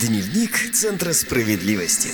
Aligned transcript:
Дневник 0.00 0.72
Центра 0.74 1.14
справедливости. 1.14 2.10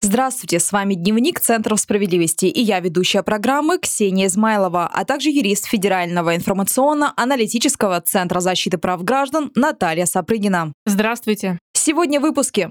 Здравствуйте, 0.00 0.60
с 0.60 0.72
вами 0.72 0.94
Дневник 0.94 1.40
Центра 1.40 1.76
справедливости 1.76 2.46
и 2.46 2.62
я 2.62 2.80
ведущая 2.80 3.22
программы 3.22 3.78
Ксения 3.78 4.28
Измайлова, 4.28 4.86
а 4.86 5.04
также 5.04 5.28
юрист 5.28 5.66
Федерального 5.66 6.34
информационно-аналитического 6.34 8.00
Центра 8.00 8.40
защиты 8.40 8.78
прав 8.78 9.04
граждан 9.04 9.50
Наталья 9.54 10.06
Сапрыгина. 10.06 10.72
Здравствуйте. 10.86 11.58
Сегодня 11.74 12.18
в 12.18 12.22
выпуске. 12.22 12.70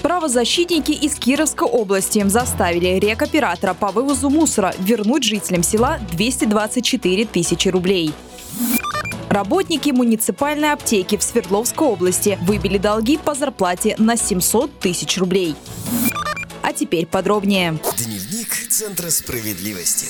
Правозащитники 0.00 0.92
из 0.92 1.16
Кировской 1.16 1.68
области 1.68 2.26
заставили 2.26 2.98
рекоператора 2.98 3.74
по 3.74 3.92
вывозу 3.92 4.30
мусора 4.30 4.74
вернуть 4.78 5.24
жителям 5.24 5.62
села 5.62 5.98
224 6.12 7.26
тысячи 7.26 7.68
рублей. 7.68 8.14
Работники 9.32 9.88
муниципальной 9.88 10.72
аптеки 10.72 11.16
в 11.16 11.22
Свердловской 11.22 11.86
области 11.86 12.38
выбили 12.42 12.76
долги 12.76 13.16
по 13.16 13.32
зарплате 13.32 13.94
на 13.96 14.18
700 14.18 14.78
тысяч 14.78 15.16
рублей. 15.16 15.56
А 16.60 16.74
теперь 16.74 17.06
подробнее. 17.06 17.78
Дневник 17.96 18.54
Центра 18.68 19.08
справедливости. 19.08 20.06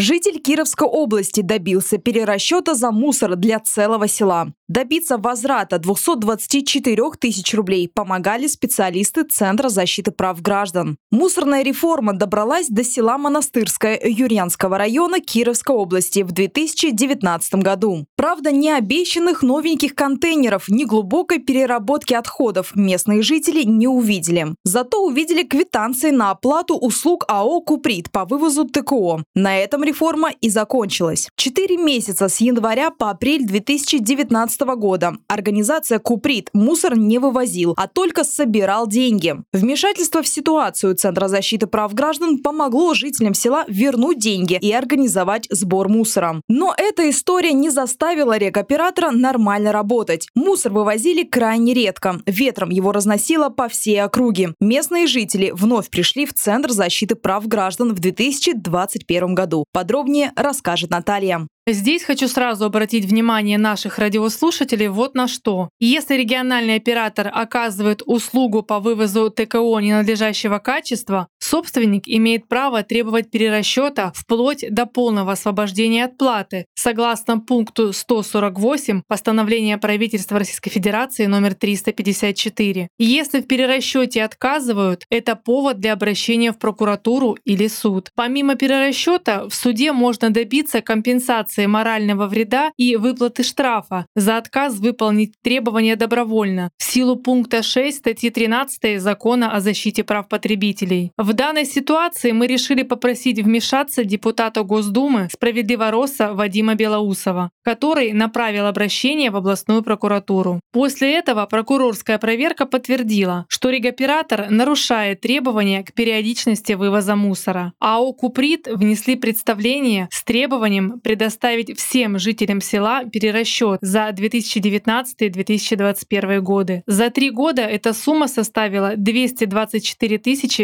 Житель 0.00 0.38
Кировской 0.38 0.86
области 0.86 1.40
добился 1.40 1.98
перерасчета 1.98 2.74
за 2.76 2.92
мусор 2.92 3.34
для 3.34 3.58
целого 3.58 4.06
села. 4.06 4.52
Добиться 4.68 5.18
возврата 5.18 5.78
224 5.78 7.02
тысяч 7.18 7.52
рублей 7.52 7.88
помогали 7.92 8.46
специалисты 8.46 9.24
Центра 9.24 9.68
защиты 9.70 10.12
прав 10.12 10.40
граждан. 10.40 10.98
Мусорная 11.10 11.64
реформа 11.64 12.12
добралась 12.12 12.68
до 12.68 12.84
села 12.84 13.18
Монастырское 13.18 13.98
Юрьянского 14.04 14.78
района 14.78 15.18
Кировской 15.18 15.74
области 15.74 16.22
в 16.22 16.30
2019 16.30 17.54
году. 17.54 18.06
Правда, 18.14 18.52
ни 18.52 18.68
обещанных 18.68 19.42
новеньких 19.42 19.96
контейнеров, 19.96 20.68
ни 20.68 20.84
глубокой 20.84 21.40
переработки 21.40 22.14
отходов 22.14 22.76
местные 22.76 23.22
жители 23.22 23.64
не 23.64 23.88
увидели. 23.88 24.54
Зато 24.62 25.02
увидели 25.04 25.42
квитанции 25.42 26.10
на 26.10 26.30
оплату 26.30 26.76
услуг 26.76 27.24
АО 27.26 27.62
«Куприт» 27.62 28.12
по 28.12 28.26
вывозу 28.26 28.64
ТКО. 28.64 29.24
На 29.34 29.58
этом 29.58 29.87
реформа 29.88 30.30
и 30.40 30.50
закончилась. 30.50 31.28
Четыре 31.36 31.76
месяца 31.76 32.28
с 32.28 32.40
января 32.40 32.90
по 32.90 33.10
апрель 33.10 33.44
2019 33.44 34.28
2015 34.48 34.60
года 34.78 35.16
организация 35.28 35.98
Куприт 35.98 36.50
мусор 36.52 36.96
не 36.96 37.18
вывозил, 37.18 37.74
а 37.76 37.88
только 37.88 38.24
собирал 38.24 38.86
деньги. 38.86 39.36
Вмешательство 39.52 40.22
в 40.22 40.28
ситуацию 40.28 40.94
Центра 40.94 41.28
защиты 41.28 41.66
прав 41.66 41.94
граждан 41.94 42.38
помогло 42.38 42.94
жителям 42.94 43.34
села 43.34 43.64
вернуть 43.68 44.18
деньги 44.18 44.58
и 44.60 44.72
организовать 44.72 45.46
сбор 45.50 45.88
мусора. 45.88 46.40
Но 46.48 46.74
эта 46.76 47.08
история 47.10 47.52
не 47.52 47.70
заставила 47.70 48.36
рекоператора 48.36 49.10
нормально 49.10 49.72
работать. 49.72 50.28
Мусор 50.34 50.72
вывозили 50.72 51.24
крайне 51.24 51.74
редко. 51.74 52.20
Ветром 52.26 52.70
его 52.70 52.92
разносило 52.92 53.48
по 53.48 53.68
всей 53.68 54.02
округе. 54.02 54.54
Местные 54.60 55.06
жители 55.06 55.50
вновь 55.54 55.90
пришли 55.90 56.26
в 56.26 56.34
Центр 56.34 56.70
защиты 56.70 57.14
прав 57.14 57.46
граждан 57.46 57.94
в 57.94 57.98
2021 57.98 59.34
году. 59.34 59.64
Подробнее 59.78 60.32
расскажет 60.34 60.90
Наталья. 60.90 61.46
Здесь 61.70 62.02
хочу 62.02 62.28
сразу 62.28 62.64
обратить 62.64 63.04
внимание 63.04 63.58
наших 63.58 63.98
радиослушателей 63.98 64.88
вот 64.88 65.14
на 65.14 65.28
что. 65.28 65.68
Если 65.78 66.14
региональный 66.14 66.76
оператор 66.76 67.30
оказывает 67.30 68.00
услугу 68.06 68.62
по 68.62 68.80
вывозу 68.80 69.28
ТКО 69.28 69.78
ненадлежащего 69.78 70.60
качества, 70.60 71.28
собственник 71.38 72.04
имеет 72.06 72.48
право 72.48 72.82
требовать 72.82 73.30
перерасчета 73.30 74.12
вплоть 74.14 74.64
до 74.70 74.86
полного 74.86 75.32
освобождения 75.32 76.06
от 76.06 76.16
платы, 76.16 76.64
согласно 76.74 77.38
пункту 77.38 77.92
148 77.92 79.02
постановления 79.06 79.76
правительства 79.76 80.38
Российской 80.38 80.70
Федерации 80.70 81.26
номер 81.26 81.52
354. 81.54 82.88
Если 82.98 83.40
в 83.42 83.46
перерасчете 83.46 84.24
отказывают, 84.24 85.04
это 85.10 85.36
повод 85.36 85.80
для 85.80 85.92
обращения 85.92 86.52
в 86.52 86.58
прокуратуру 86.58 87.36
или 87.44 87.68
суд. 87.68 88.08
Помимо 88.14 88.54
перерасчета, 88.54 89.46
в 89.50 89.54
суде 89.54 89.92
можно 89.92 90.30
добиться 90.30 90.80
компенсации 90.80 91.57
компенсации 91.58 91.66
морального 91.66 92.26
вреда 92.26 92.72
и 92.76 92.96
выплаты 92.96 93.42
штрафа 93.42 94.06
за 94.14 94.36
отказ 94.36 94.78
выполнить 94.78 95.34
требования 95.42 95.96
добровольно 95.96 96.70
в 96.78 96.84
силу 96.84 97.16
пункта 97.16 97.62
6 97.62 97.98
статьи 97.98 98.30
13 98.30 99.00
Закона 99.00 99.52
о 99.52 99.60
защите 99.60 100.04
прав 100.04 100.28
потребителей. 100.28 101.10
В 101.18 101.32
данной 101.32 101.64
ситуации 101.64 102.32
мы 102.32 102.46
решили 102.46 102.82
попросить 102.82 103.40
вмешаться 103.40 104.04
депутата 104.04 104.62
Госдумы 104.62 105.28
Справедливороса 105.32 106.34
Вадима 106.34 106.74
Белоусова, 106.74 107.50
который 107.64 108.12
направил 108.12 108.66
обращение 108.66 109.30
в 109.30 109.36
областную 109.36 109.82
прокуратуру. 109.82 110.60
После 110.72 111.18
этого 111.18 111.46
прокурорская 111.46 112.18
проверка 112.18 112.66
подтвердила, 112.66 113.44
что 113.48 113.70
регоператор 113.70 114.50
нарушает 114.50 115.20
требования 115.20 115.82
к 115.82 115.92
периодичности 115.92 116.74
вывоза 116.74 117.16
мусора. 117.16 117.72
АО 117.80 118.12
«Куприт» 118.12 118.68
внесли 118.68 119.16
представление 119.16 120.08
с 120.10 120.24
требованием 120.24 121.00
предоставить 121.00 121.47
предоставить 121.48 121.78
всем 121.78 122.18
жителям 122.18 122.60
села 122.60 123.04
перерасчет 123.04 123.78
за 123.80 124.10
2019-2021 124.10 126.40
годы. 126.40 126.82
За 126.86 127.08
три 127.10 127.30
года 127.30 127.62
эта 127.62 127.94
сумма 127.94 128.28
составила 128.28 128.94
224 128.96 130.18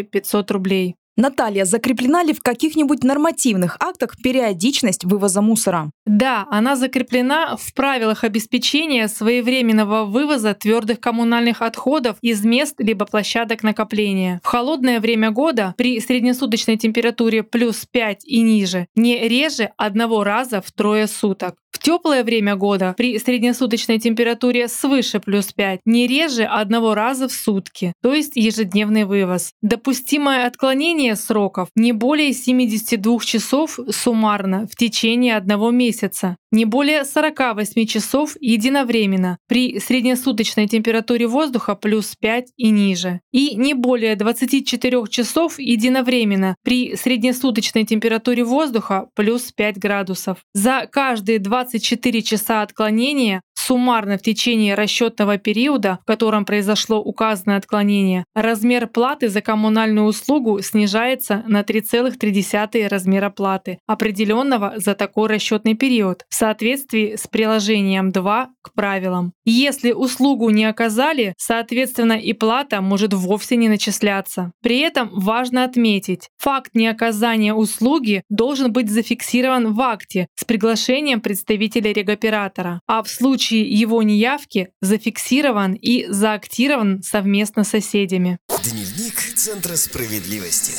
500 0.05 0.51
рублей. 0.51 0.97
Наталья, 1.17 1.65
закреплена 1.65 2.25
ли 2.25 2.33
в 2.33 2.41
каких-нибудь 2.41 3.05
нормативных 3.05 3.77
актах 3.79 4.17
периодичность 4.21 5.05
вывоза 5.05 5.43
мусора? 5.43 5.91
Да, 6.07 6.47
она 6.51 6.75
закреплена 6.75 7.57
в 7.57 7.73
правилах 7.73 8.25
обеспечения 8.25 9.07
своевременного 9.07 10.07
вывоза 10.07 10.55
твердых 10.55 10.99
коммунальных 10.99 11.63
отходов 11.63 12.17
из 12.21 12.45
мест 12.45 12.75
либо 12.79 13.07
площадок 13.07 13.63
накопления. 13.63 14.41
В 14.43 14.47
холодное 14.47 14.99
время 14.99 15.31
года 15.31 15.75
при 15.77 16.01
среднесуточной 16.01 16.77
температуре 16.77 17.45
плюс 17.45 17.87
5 17.87 18.25
и 18.25 18.41
ниже 18.41 18.89
не 18.97 19.29
реже 19.29 19.71
одного 19.77 20.25
раза 20.25 20.61
в 20.61 20.73
трое 20.73 21.07
суток 21.07 21.55
теплое 21.85 22.25
время 22.25 22.57
года 22.57 22.95
при 22.97 23.19
среднесуточной 23.19 23.99
температуре 23.99 24.69
свыше 24.69 25.21
плюс 25.21 25.53
5 25.53 25.81
не 25.85 26.07
реже 26.07 26.45
одного 26.45 26.95
раза 26.95 27.29
в 27.29 27.33
сутки, 27.33 27.93
то 28.03 28.15
есть 28.15 28.33
ежедневный 28.37 29.05
вывоз. 29.05 29.53
Допустимое 29.61 30.47
отклонение 30.47 31.15
сроков 31.15 31.69
не 31.77 31.93
более 31.93 32.33
72 32.33 33.19
часов 33.21 33.79
суммарно 33.91 34.67
в 34.67 34.77
течение 34.77 35.37
одного 35.37 35.71
месяца, 35.71 36.37
не 36.55 36.65
более 36.65 37.05
48 37.05 37.87
часов 37.87 38.37
единовременно 38.41 39.39
при 39.49 39.79
среднесуточной 39.79 40.69
температуре 40.69 41.27
воздуха 41.27 41.75
плюс 41.75 42.15
5 42.17 42.53
и 42.57 42.71
ниже, 42.71 43.21
и 43.33 43.57
не 43.57 43.75
более 43.75 44.17
24 44.17 45.07
часов 45.09 45.59
единовременно 45.59 46.57
при 46.65 46.97
среднесуточной 46.97 47.85
температуре 47.85 48.45
воздуха 48.45 49.09
плюс 49.15 49.53
5 49.53 49.79
градусов. 49.79 50.39
За 50.55 50.89
каждые 50.91 51.39
20 51.41 51.75
24 51.75 52.23
часа 52.23 52.63
отклонения 52.63 53.43
суммарно 53.65 54.19
в 54.19 54.23
течение 54.23 54.75
расчетного 54.75 55.39
периода, 55.39 55.99
в 56.03 56.07
котором 56.07 56.45
произошло 56.45 56.99
указанное 56.99 57.57
отклонение, 57.57 58.25
размер 58.35 58.87
платы 58.89 59.29
за 59.29 59.41
коммунальную 59.41 60.07
услугу 60.07 60.61
снижается 60.61 61.43
на 61.47 61.63
3,3 61.63 62.89
размера 62.89 63.31
платы, 63.31 63.79
определенного 63.87 64.75
за 64.77 64.95
такой 64.95 65.29
расчетный 65.29 65.75
период, 65.75 66.25
в 66.29 66.35
соответствии 66.35 67.17
с 67.17 67.27
приложением 67.27 68.11
2 68.11 68.49
к 68.63 68.75
правилам. 68.75 69.33
Если 69.45 69.93
услугу 69.93 70.51
не 70.51 70.65
оказали, 70.65 71.35
соответственно 71.39 72.15
и 72.15 72.33
плата 72.33 72.81
может 72.81 73.15
вовсе 73.15 73.57
не 73.57 73.69
начисляться. 73.69 74.53
При 74.63 74.79
этом 74.81 75.11
важно 75.13 75.65
отметить, 75.65 76.29
факт 76.39 76.75
неоказания 76.75 77.55
услуги 77.55 78.23
должен 78.29 78.73
быть 78.73 78.91
зафиксирован 78.91 79.73
в 79.73 79.81
акте 79.81 80.27
с 80.35 80.45
приглашением 80.45 81.21
представителя 81.21 81.93
регоператора, 81.93 82.81
а 82.87 83.03
в 83.03 83.09
случае 83.09 83.54
случае 83.55 83.71
его 83.71 84.03
неявки 84.03 84.69
зафиксирован 84.81 85.75
и 85.75 86.07
заактирован 86.09 87.03
совместно 87.03 87.65
с 87.65 87.69
соседями. 87.75 88.39
Дневник 88.63 89.21
Центра 89.37 89.77
справедливости. 89.77 90.73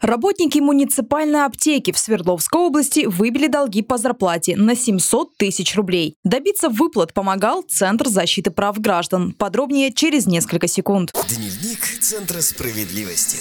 Работники 0.00 0.60
муниципальной 0.60 1.44
аптеки 1.44 1.90
в 1.90 1.98
Свердловской 1.98 2.60
области 2.60 3.06
выбили 3.06 3.48
долги 3.48 3.82
по 3.82 3.98
зарплате 3.98 4.56
на 4.56 4.76
700 4.76 5.36
тысяч 5.36 5.74
рублей. 5.74 6.14
Добиться 6.22 6.68
выплат 6.68 7.12
помогал 7.12 7.62
Центр 7.62 8.06
защиты 8.06 8.52
прав 8.52 8.78
граждан. 8.78 9.32
Подробнее 9.32 9.92
через 9.92 10.26
несколько 10.26 10.68
секунд. 10.68 11.10
Дневник 11.28 11.84
Центра 12.00 12.40
справедливости. 12.40 13.38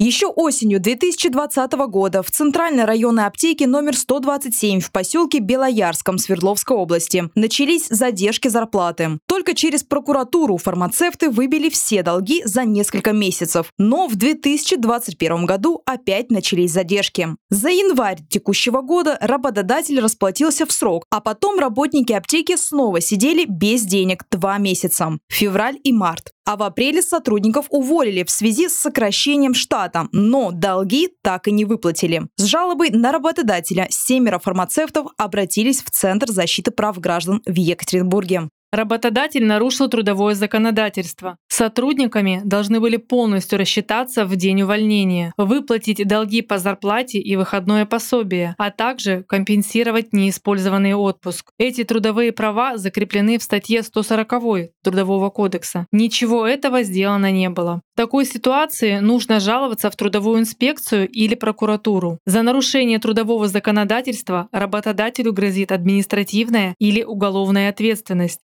Еще 0.00 0.26
осенью 0.26 0.80
2020 0.80 1.72
года 1.88 2.24
в 2.24 2.30
Центральной 2.32 2.84
районной 2.84 3.26
аптеке 3.26 3.68
номер 3.68 3.96
127 3.96 4.80
в 4.80 4.90
поселке 4.90 5.38
Белоярском 5.38 6.18
Свердловской 6.18 6.76
области 6.76 7.30
начались 7.36 7.86
задержки 7.86 8.48
зарплаты. 8.48 9.20
Только 9.28 9.54
через 9.54 9.84
прокуратуру 9.84 10.56
фармацевты 10.56 11.30
выбили 11.30 11.68
все 11.68 12.02
долги 12.02 12.42
за 12.44 12.64
несколько 12.64 13.12
месяцев. 13.12 13.70
Но 13.78 14.08
в 14.08 14.16
2021 14.16 15.46
году 15.46 15.80
опять 15.86 16.28
начались 16.28 16.72
задержки. 16.72 17.28
За 17.50 17.68
январь 17.68 18.18
текущего 18.28 18.80
года 18.80 19.16
работодатель 19.20 20.00
расплатился 20.00 20.66
в 20.66 20.72
срок, 20.72 21.04
а 21.10 21.20
потом 21.20 21.60
работники 21.60 22.12
аптеки 22.12 22.56
снова 22.56 23.00
сидели 23.00 23.44
без 23.44 23.82
денег 23.82 24.24
два 24.28 24.58
месяца– 24.58 25.18
февраль 25.28 25.78
и 25.84 25.92
март. 25.92 26.32
А 26.46 26.56
в 26.56 26.62
апреле 26.62 27.00
сотрудников 27.00 27.66
уволили 27.70 28.22
в 28.22 28.30
связи 28.30 28.68
с 28.68 28.74
сокращением 28.74 29.54
штата, 29.54 29.83
но 30.12 30.50
долги 30.50 31.08
так 31.22 31.48
и 31.48 31.52
не 31.52 31.64
выплатили. 31.64 32.26
С 32.36 32.44
жалобой 32.44 32.90
на 32.90 33.12
работодателя 33.12 33.86
семеро 33.90 34.38
фармацевтов 34.38 35.08
обратились 35.16 35.82
в 35.82 35.90
Центр 35.90 36.30
защиты 36.30 36.70
прав 36.70 36.98
граждан 36.98 37.42
в 37.46 37.54
Екатеринбурге. 37.54 38.48
Работодатель 38.74 39.44
нарушил 39.44 39.88
трудовое 39.88 40.34
законодательство. 40.34 41.36
Сотрудниками 41.46 42.40
должны 42.44 42.80
были 42.80 42.96
полностью 42.96 43.56
рассчитаться 43.56 44.24
в 44.26 44.34
день 44.34 44.62
увольнения, 44.62 45.32
выплатить 45.36 46.04
долги 46.04 46.42
по 46.42 46.58
зарплате 46.58 47.20
и 47.20 47.36
выходное 47.36 47.86
пособие, 47.86 48.56
а 48.58 48.72
также 48.72 49.22
компенсировать 49.28 50.12
неиспользованный 50.12 50.94
отпуск. 50.94 51.52
Эти 51.56 51.84
трудовые 51.84 52.32
права 52.32 52.76
закреплены 52.76 53.38
в 53.38 53.44
статье 53.44 53.84
140 53.84 54.32
Трудового 54.82 55.30
кодекса. 55.30 55.86
Ничего 55.92 56.44
этого 56.44 56.82
сделано 56.82 57.30
не 57.30 57.50
было. 57.50 57.80
В 57.94 57.96
такой 57.96 58.24
ситуации 58.24 58.98
нужно 58.98 59.38
жаловаться 59.38 59.88
в 59.88 59.94
трудовую 59.94 60.40
инспекцию 60.40 61.08
или 61.08 61.36
прокуратуру. 61.36 62.18
За 62.26 62.42
нарушение 62.42 62.98
трудового 62.98 63.46
законодательства 63.46 64.48
работодателю 64.50 65.32
грозит 65.32 65.70
административная 65.70 66.74
или 66.80 67.04
уголовная 67.04 67.70
ответственность. 67.70 68.40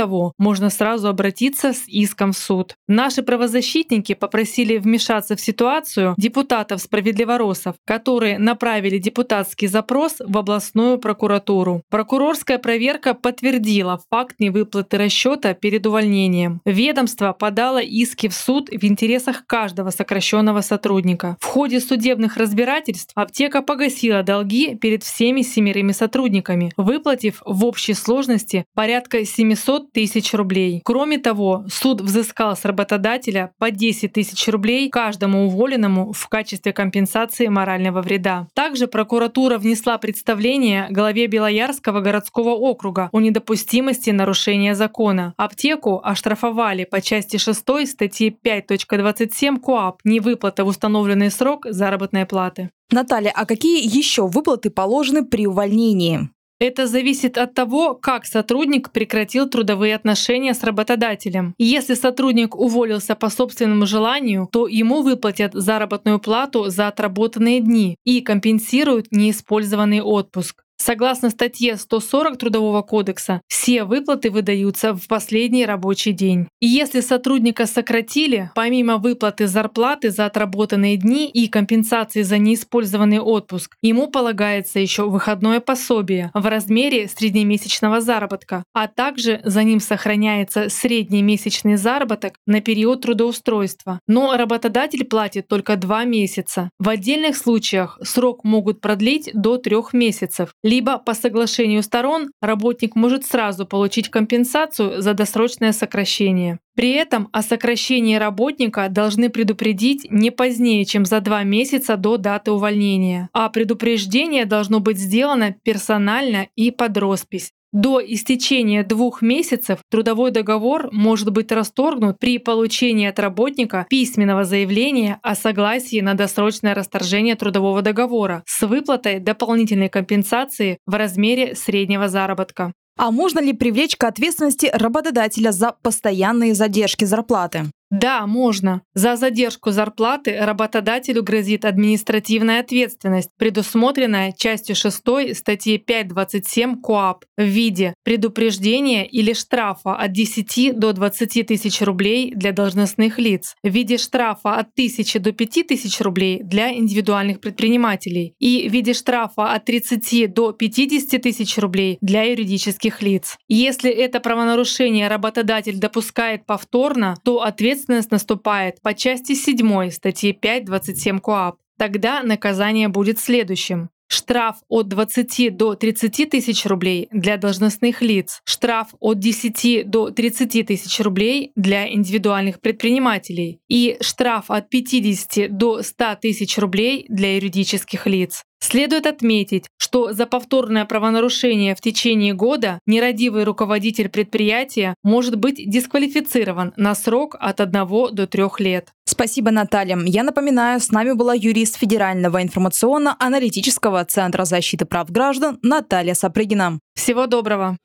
Того, 0.00 0.32
можно 0.38 0.70
сразу 0.70 1.08
обратиться 1.08 1.72
с 1.72 1.86
иском 1.86 2.32
в 2.32 2.36
суд. 2.38 2.74
Наши 2.88 3.22
правозащитники 3.22 4.14
попросили 4.14 4.78
вмешаться 4.78 5.36
в 5.36 5.40
ситуацию 5.40 6.14
депутатов 6.16 6.80
справедливоросов, 6.80 7.76
которые 7.86 8.38
направили 8.38 8.98
депутатский 8.98 9.68
запрос 9.68 10.16
в 10.18 10.36
областную 10.36 10.98
прокуратуру. 10.98 11.82
Прокурорская 11.90 12.58
проверка 12.58 13.14
подтвердила 13.14 14.00
факт 14.10 14.36
невыплаты 14.40 14.98
расчета 14.98 15.54
перед 15.54 15.86
увольнением. 15.86 16.60
Ведомство 16.64 17.32
подало 17.32 17.80
иски 17.80 18.28
в 18.28 18.34
суд 18.34 18.70
в 18.70 18.84
интересах 18.84 19.46
каждого 19.46 19.90
сокращенного 19.90 20.62
сотрудника. 20.62 21.36
В 21.40 21.44
ходе 21.44 21.80
судебных 21.80 22.36
разбирательств 22.36 23.12
аптека 23.14 23.62
погасила 23.62 24.22
долги 24.22 24.74
перед 24.74 25.04
всеми 25.04 25.42
семерыми 25.42 25.92
сотрудниками, 25.92 26.72
выплатив 26.76 27.42
в 27.44 27.64
общей 27.64 27.94
сложности 27.94 28.64
порядка 28.74 29.24
700 29.24 29.49
700 29.56 29.92
тысяч 29.92 30.32
рублей. 30.34 30.80
Кроме 30.84 31.18
того, 31.18 31.64
суд 31.68 32.00
взыскал 32.00 32.56
с 32.56 32.64
работодателя 32.64 33.52
по 33.58 33.70
10 33.70 34.12
тысяч 34.12 34.48
рублей 34.48 34.88
каждому 34.88 35.46
уволенному 35.46 36.12
в 36.12 36.28
качестве 36.28 36.72
компенсации 36.72 37.48
морального 37.48 38.00
вреда. 38.00 38.46
Также 38.54 38.86
прокуратура 38.86 39.58
внесла 39.58 39.98
представление 39.98 40.86
главе 40.90 41.26
Белоярского 41.26 42.00
городского 42.00 42.50
округа 42.50 43.08
о 43.12 43.20
недопустимости 43.20 44.10
нарушения 44.10 44.74
закона. 44.74 45.34
Аптеку 45.36 46.00
оштрафовали 46.02 46.84
по 46.84 47.00
части 47.00 47.36
6 47.36 47.86
статьи 47.86 48.36
5.27 48.44 49.58
КОАП 49.58 50.00
невыплата 50.04 50.64
в 50.64 50.68
установленный 50.68 51.30
срок 51.30 51.66
заработной 51.68 52.26
платы. 52.26 52.70
Наталья, 52.92 53.32
а 53.34 53.46
какие 53.46 53.84
еще 53.84 54.26
выплаты 54.26 54.70
положены 54.70 55.24
при 55.24 55.46
увольнении? 55.46 56.30
Это 56.60 56.86
зависит 56.86 57.38
от 57.38 57.54
того, 57.54 57.94
как 57.94 58.26
сотрудник 58.26 58.90
прекратил 58.92 59.48
трудовые 59.48 59.94
отношения 59.94 60.52
с 60.52 60.62
работодателем. 60.62 61.54
Если 61.56 61.94
сотрудник 61.94 62.54
уволился 62.54 63.14
по 63.14 63.30
собственному 63.30 63.86
желанию, 63.86 64.46
то 64.52 64.68
ему 64.68 65.00
выплатят 65.00 65.54
заработную 65.54 66.18
плату 66.18 66.68
за 66.68 66.88
отработанные 66.88 67.60
дни 67.60 67.96
и 68.04 68.20
компенсируют 68.20 69.10
неиспользованный 69.10 70.02
отпуск. 70.02 70.62
Согласно 70.82 71.28
статье 71.28 71.76
140 71.76 72.38
Трудового 72.38 72.80
кодекса, 72.80 73.42
все 73.48 73.84
выплаты 73.84 74.30
выдаются 74.30 74.94
в 74.94 75.06
последний 75.08 75.66
рабочий 75.66 76.12
день. 76.12 76.48
И 76.58 76.66
если 76.66 77.02
сотрудника 77.02 77.66
сократили, 77.66 78.50
помимо 78.54 78.96
выплаты 78.96 79.46
зарплаты 79.46 80.10
за 80.10 80.24
отработанные 80.24 80.96
дни 80.96 81.28
и 81.28 81.48
компенсации 81.48 82.22
за 82.22 82.38
неиспользованный 82.38 83.20
отпуск, 83.20 83.76
ему 83.82 84.06
полагается 84.06 84.80
еще 84.80 85.06
выходное 85.10 85.60
пособие 85.60 86.30
в 86.32 86.46
размере 86.46 87.08
среднемесячного 87.08 88.00
заработка, 88.00 88.64
а 88.72 88.88
также 88.88 89.42
за 89.44 89.62
ним 89.64 89.80
сохраняется 89.80 90.70
средний 90.70 91.20
месячный 91.22 91.76
заработок 91.76 92.36
на 92.46 92.62
период 92.62 93.02
трудоустройства. 93.02 94.00
Но 94.08 94.34
работодатель 94.34 95.04
платит 95.04 95.46
только 95.46 95.76
два 95.76 96.04
месяца. 96.04 96.70
В 96.78 96.88
отдельных 96.88 97.36
случаях 97.36 97.98
срок 98.02 98.44
могут 98.44 98.80
продлить 98.80 99.28
до 99.34 99.58
трех 99.58 99.92
месяцев 99.92 100.54
либо 100.70 100.98
по 100.98 101.14
соглашению 101.14 101.82
сторон 101.82 102.30
работник 102.40 102.94
может 102.94 103.26
сразу 103.26 103.66
получить 103.66 104.08
компенсацию 104.08 105.02
за 105.02 105.14
досрочное 105.14 105.72
сокращение. 105.72 106.60
При 106.76 106.92
этом 106.92 107.28
о 107.32 107.42
сокращении 107.42 108.14
работника 108.14 108.88
должны 108.88 109.30
предупредить 109.30 110.06
не 110.10 110.30
позднее, 110.30 110.84
чем 110.84 111.04
за 111.04 111.20
два 111.20 111.42
месяца 111.42 111.96
до 111.96 112.18
даты 112.18 112.52
увольнения, 112.52 113.28
а 113.32 113.48
предупреждение 113.48 114.44
должно 114.44 114.78
быть 114.78 114.98
сделано 114.98 115.56
персонально 115.64 116.46
и 116.54 116.70
под 116.70 116.96
роспись. 116.98 117.50
До 117.72 118.00
истечения 118.04 118.82
двух 118.82 119.22
месяцев 119.22 119.78
трудовой 119.88 120.32
договор 120.32 120.88
может 120.90 121.30
быть 121.30 121.52
расторгнут 121.52 122.18
при 122.18 122.38
получении 122.38 123.06
от 123.06 123.20
работника 123.20 123.86
письменного 123.88 124.44
заявления 124.44 125.20
о 125.22 125.36
согласии 125.36 126.00
на 126.00 126.14
досрочное 126.14 126.74
расторжение 126.74 127.36
трудового 127.36 127.80
договора 127.80 128.42
с 128.44 128.66
выплатой 128.66 129.20
дополнительной 129.20 129.88
компенсации 129.88 130.78
в 130.84 130.94
размере 130.94 131.54
среднего 131.54 132.08
заработка. 132.08 132.72
А 132.98 133.12
можно 133.12 133.38
ли 133.38 133.52
привлечь 133.52 133.96
к 133.96 134.02
ответственности 134.02 134.68
работодателя 134.72 135.52
за 135.52 135.70
постоянные 135.70 136.54
задержки 136.54 137.04
зарплаты? 137.04 137.70
Да, 137.90 138.24
можно. 138.26 138.82
За 138.94 139.16
задержку 139.16 139.72
зарплаты 139.72 140.38
работодателю 140.38 141.24
грозит 141.24 141.64
административная 141.64 142.60
ответственность, 142.60 143.30
предусмотренная 143.36 144.32
частью 144.36 144.76
6 144.76 145.36
статьи 145.36 145.82
5.27 145.84 146.80
КОАП 146.80 147.24
в 147.36 147.42
виде 147.42 147.94
предупреждения 148.04 149.04
или 149.06 149.32
штрафа 149.32 149.96
от 149.96 150.12
10 150.12 150.78
до 150.78 150.92
20 150.92 151.46
тысяч 151.48 151.80
рублей 151.82 152.32
для 152.32 152.52
должностных 152.52 153.18
лиц, 153.18 153.56
в 153.64 153.68
виде 153.68 153.98
штрафа 153.98 154.54
от 154.54 154.68
1000 154.74 155.18
до 155.18 155.32
5000 155.32 156.00
рублей 156.00 156.42
для 156.44 156.72
индивидуальных 156.72 157.40
предпринимателей 157.40 158.34
и 158.38 158.68
в 158.68 158.72
виде 158.72 158.94
штрафа 158.94 159.52
от 159.52 159.64
30 159.64 160.32
до 160.32 160.52
50 160.52 161.20
тысяч 161.20 161.58
рублей 161.58 161.98
для 162.00 162.22
юридических 162.22 163.02
лиц. 163.02 163.36
Если 163.48 163.90
это 163.90 164.20
правонарушение 164.20 165.08
работодатель 165.08 165.78
допускает 165.78 166.46
повторно, 166.46 167.16
то 167.24 167.42
ответственность 167.42 167.79
ответственность 167.80 168.10
наступает 168.10 168.80
по 168.82 168.94
части 168.94 169.34
7 169.34 169.90
статьи 169.90 170.32
5.27 170.40 171.20
КОАП. 171.20 171.56
Тогда 171.78 172.22
наказание 172.22 172.88
будет 172.88 173.18
следующим. 173.18 173.88
Штраф 174.08 174.56
от 174.68 174.88
20 174.88 175.56
до 175.56 175.76
30 175.76 176.30
тысяч 176.30 176.66
рублей 176.66 177.08
для 177.12 177.36
должностных 177.36 178.02
лиц. 178.02 178.42
Штраф 178.44 178.88
от 178.98 179.20
10 179.20 179.88
до 179.88 180.10
30 180.10 180.66
тысяч 180.66 181.00
рублей 181.00 181.52
для 181.54 181.88
индивидуальных 181.88 182.60
предпринимателей. 182.60 183.60
И 183.68 183.96
штраф 184.00 184.50
от 184.50 184.68
50 184.68 185.56
до 185.56 185.82
100 185.82 186.16
тысяч 186.20 186.58
рублей 186.58 187.06
для 187.08 187.36
юридических 187.36 188.06
лиц. 188.06 188.44
Следует 188.62 189.06
отметить, 189.06 189.66
что 189.78 190.12
за 190.12 190.26
повторное 190.26 190.84
правонарушение 190.84 191.74
в 191.74 191.80
течение 191.80 192.34
года 192.34 192.78
нерадивый 192.86 193.44
руководитель 193.44 194.08
предприятия 194.08 194.94
может 195.02 195.36
быть 195.36 195.68
дисквалифицирован 195.68 196.72
на 196.76 196.94
срок 196.94 197.36
от 197.40 197.60
1 197.60 197.72
до 198.12 198.26
3 198.26 198.44
лет. 198.58 198.88
Спасибо, 199.06 199.50
Наталья. 199.50 199.98
Я 200.04 200.22
напоминаю, 200.22 200.78
с 200.78 200.90
нами 200.90 201.12
была 201.12 201.34
юрист 201.34 201.78
Федерального 201.78 202.42
информационно-аналитического 202.42 204.04
центра 204.04 204.44
защиты 204.44 204.84
прав 204.84 205.10
граждан 205.10 205.58
Наталья 205.62 206.14
Сапрыгина. 206.14 206.78
Всего 206.94 207.26
доброго. 207.26 207.76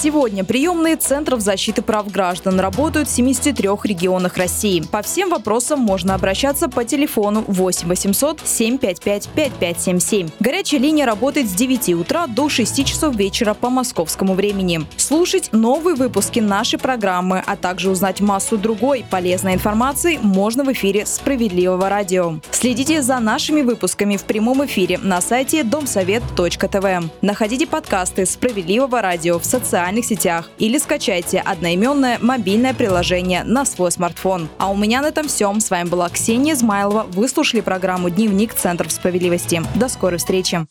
Сегодня 0.00 0.44
приемные 0.44 0.94
Центров 0.94 1.40
защиты 1.40 1.82
прав 1.82 2.08
граждан 2.08 2.60
работают 2.60 3.08
в 3.08 3.10
73 3.10 3.68
регионах 3.82 4.36
России. 4.36 4.80
По 4.80 5.02
всем 5.02 5.28
вопросам 5.28 5.80
можно 5.80 6.14
обращаться 6.14 6.68
по 6.68 6.84
телефону 6.84 7.42
8 7.48 7.88
800 7.88 8.42
755 8.44 9.28
5577. 9.28 10.28
Горячая 10.38 10.80
линия 10.80 11.04
работает 11.04 11.48
с 11.48 11.52
9 11.52 11.94
утра 11.94 12.28
до 12.28 12.48
6 12.48 12.86
часов 12.86 13.16
вечера 13.16 13.54
по 13.54 13.70
московскому 13.70 14.34
времени. 14.34 14.82
Слушать 14.96 15.48
новые 15.50 15.96
выпуски 15.96 16.38
нашей 16.38 16.78
программы, 16.78 17.42
а 17.44 17.56
также 17.56 17.90
узнать 17.90 18.20
массу 18.20 18.56
другой 18.56 19.04
полезной 19.10 19.54
информации 19.54 20.20
можно 20.22 20.62
в 20.62 20.70
эфире 20.70 21.06
«Справедливого 21.06 21.88
радио». 21.88 22.38
Следите 22.52 23.02
за 23.02 23.18
нашими 23.18 23.62
выпусками 23.62 24.16
в 24.16 24.22
прямом 24.22 24.64
эфире 24.64 24.98
на 24.98 25.20
сайте 25.20 25.64
домсовет.тв. 25.64 27.10
Находите 27.20 27.66
подкасты 27.66 28.26
«Справедливого 28.26 29.02
радио» 29.02 29.40
в 29.40 29.44
социальных 29.88 30.04
сетях 30.04 30.50
или 30.58 30.78
скачайте 30.78 31.38
одноименное 31.38 32.18
мобильное 32.20 32.74
приложение 32.74 33.42
на 33.44 33.64
свой 33.64 33.90
смартфон. 33.90 34.48
А 34.58 34.70
у 34.70 34.76
меня 34.76 35.00
на 35.00 35.06
этом 35.06 35.28
все. 35.28 35.52
С 35.58 35.70
вами 35.70 35.88
была 35.88 36.08
Ксения 36.10 36.54
Измайлова. 36.54 37.06
Вы 37.10 37.28
слушали 37.28 37.62
программу 37.62 38.10
«Дневник 38.10 38.52
Центров 38.52 38.92
справедливости». 38.92 39.62
До 39.76 39.88
скорой 39.88 40.18
встречи. 40.18 40.66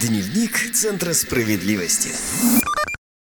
Дневник 0.00 0.72
Центра 0.74 1.12
справедливости. 1.12 2.10